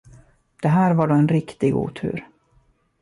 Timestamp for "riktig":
1.27-1.75